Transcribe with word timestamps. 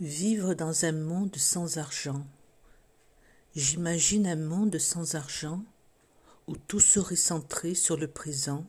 Vivre 0.00 0.54
dans 0.54 0.86
un 0.86 0.92
monde 0.92 1.36
sans 1.36 1.76
argent. 1.76 2.26
J'imagine 3.54 4.26
un 4.26 4.36
monde 4.36 4.78
sans 4.78 5.14
argent 5.14 5.62
où 6.46 6.56
tout 6.56 6.80
serait 6.80 7.16
centré 7.16 7.74
sur 7.74 7.98
le 7.98 8.08
présent, 8.08 8.64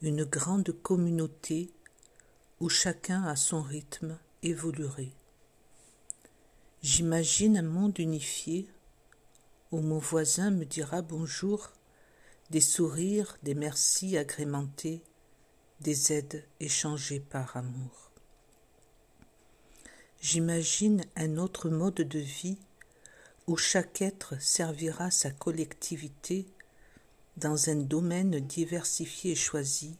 une 0.00 0.22
grande 0.22 0.70
communauté 0.70 1.72
où 2.60 2.68
chacun 2.68 3.24
à 3.24 3.34
son 3.34 3.62
rythme 3.62 4.16
évoluerait. 4.44 5.10
J'imagine 6.82 7.58
un 7.58 7.62
monde 7.62 7.98
unifié 7.98 8.70
où 9.72 9.80
mon 9.80 9.98
voisin 9.98 10.52
me 10.52 10.64
dira 10.64 11.02
bonjour, 11.02 11.72
des 12.50 12.60
sourires, 12.60 13.36
des 13.42 13.56
merci 13.56 14.16
agrémentés, 14.16 15.02
des 15.80 16.12
aides 16.12 16.44
échangées 16.60 17.18
par 17.18 17.56
amour. 17.56 18.07
J'imagine 20.20 21.04
un 21.14 21.36
autre 21.36 21.68
mode 21.68 21.94
de 21.94 22.18
vie 22.18 22.58
où 23.46 23.56
chaque 23.56 24.02
être 24.02 24.40
servira 24.42 25.10
sa 25.10 25.30
collectivité 25.30 26.46
dans 27.36 27.70
un 27.70 27.76
domaine 27.76 28.40
diversifié 28.40 29.32
et 29.32 29.36
choisi, 29.36 29.96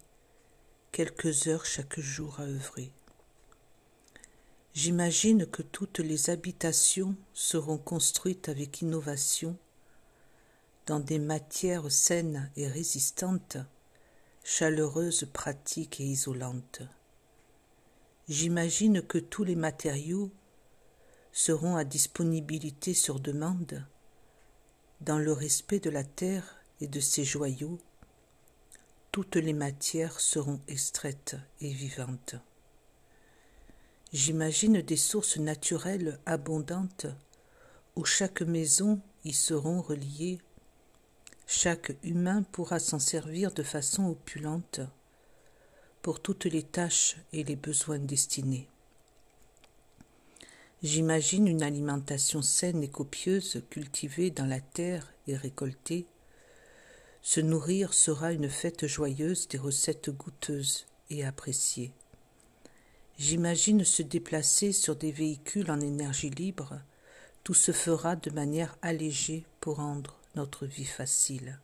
quelques 0.91 1.47
heures 1.47 1.65
chaque 1.65 2.01
jour 2.01 2.41
à 2.41 2.43
œuvrer. 2.43 2.91
J'imagine 4.75 5.47
que 5.47 5.63
toutes 5.63 6.01
les 6.01 6.31
habitations 6.31 7.15
seront 7.33 7.79
construites 7.79 8.49
avec 8.49 8.83
innovation 8.83 9.57
dans 10.87 11.01
des 11.01 11.19
matières 11.19 11.91
saines 11.93 12.51
et 12.57 12.67
résistantes, 12.67 13.59
chaleureuses, 14.43 15.29
pratiques 15.33 16.01
et 16.01 16.05
isolantes. 16.05 16.83
J'imagine 18.29 19.01
que 19.01 19.17
tous 19.17 19.43
les 19.43 19.57
matériaux 19.57 20.31
seront 21.33 21.77
à 21.77 21.85
disponibilité 21.85 22.93
sur 22.93 23.21
demande 23.21 23.87
dans 25.01 25.19
le 25.19 25.33
respect 25.33 25.81
de 25.81 25.89
la 25.89 26.05
terre 26.05 26.57
et 26.83 26.89
de 26.89 27.01
ses 27.01 27.25
joyaux. 27.25 27.79
Toutes 29.13 29.37
les 29.37 29.55
matières 29.55 30.21
seront 30.21 30.61
extraites 30.69 31.37
et 31.63 31.73
vivantes. 31.73 32.35
J'imagine 34.13 34.83
des 34.83 34.97
sources 34.97 35.39
naturelles 35.39 36.21
abondantes 36.27 37.07
où 37.97 38.05
chaque 38.05 38.43
maison 38.43 39.01
y 39.25 39.33
seront 39.33 39.81
reliées. 39.81 40.39
Chaque 41.47 41.97
humain 42.03 42.43
pourra 42.43 42.79
s'en 42.79 42.99
servir 42.99 43.53
de 43.53 43.63
façon 43.63 44.05
opulente 44.07 44.81
pour 46.03 46.21
toutes 46.21 46.47
les 46.47 46.63
tâches 46.63 47.17
et 47.33 47.45
les 47.45 47.57
besoins 47.57 47.99
destinés. 47.99 48.69
J'imagine 50.83 51.49
une 51.49 51.63
alimentation 51.63 52.41
saine 52.41 52.85
et 52.85 52.89
copieuse 52.89 53.63
cultivée 53.69 54.31
dans 54.31 54.47
la 54.47 54.61
terre 54.61 55.13
et 55.27 55.37
récoltée. 55.37 56.07
Se 57.21 57.41
nourrir 57.41 57.95
sera 57.95 58.33
une 58.33 58.49
fête 58.49 58.87
joyeuse 58.87 59.49
des 59.49 59.59
recettes 59.59 60.11
goûteuses 60.11 60.87
et 61.11 61.25
appréciées. 61.25 61.93
J'imagine 63.19 63.85
se 63.85 64.03
déplacer 64.03 64.71
sur 64.71 64.95
des 64.95 65.11
véhicules 65.11 65.71
en 65.73 65.81
énergie 65.81 66.31
libre. 66.31 66.81
Tout 67.43 67.55
se 67.55 67.73
fera 67.73 68.15
de 68.15 68.31
manière 68.31 68.79
allégée 68.81 69.45
pour 69.61 69.77
rendre 69.77 70.17
notre 70.37 70.65
vie 70.65 70.85
facile. 70.85 71.59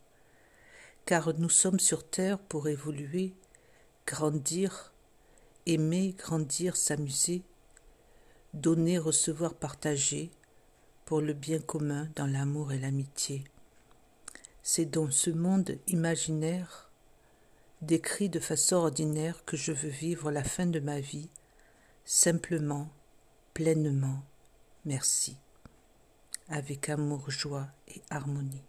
Car 1.05 1.33
nous 1.39 1.49
sommes 1.49 1.79
sur 1.79 2.05
terre 2.05 2.37
pour 2.37 2.67
évoluer 2.67 3.33
grandir, 4.07 4.93
aimer, 5.65 6.15
grandir, 6.17 6.75
s'amuser, 6.75 7.41
donner, 8.53 8.97
recevoir, 8.97 9.53
partager, 9.55 10.31
pour 11.05 11.21
le 11.21 11.33
bien 11.33 11.59
commun 11.59 12.09
dans 12.15 12.25
l'amour 12.25 12.71
et 12.71 12.79
l'amitié. 12.79 13.43
C'est 14.63 14.85
dans 14.85 15.11
ce 15.11 15.29
monde 15.29 15.77
imaginaire, 15.87 16.89
décrit 17.81 18.29
de 18.29 18.39
façon 18.39 18.77
ordinaire, 18.77 19.45
que 19.45 19.57
je 19.57 19.71
veux 19.71 19.89
vivre 19.89 20.31
la 20.31 20.43
fin 20.43 20.65
de 20.65 20.79
ma 20.79 20.99
vie, 20.99 21.29
simplement, 22.05 22.89
pleinement, 23.53 24.23
merci, 24.85 25.37
avec 26.49 26.89
amour, 26.89 27.29
joie 27.29 27.67
et 27.87 28.01
harmonie. 28.09 28.63